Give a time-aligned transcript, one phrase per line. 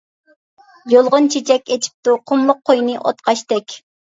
[0.93, 3.79] يۇلغۇن چېچەك ئىچىپتۇ، قۇملۇق قوينى ئوتقاشتەك.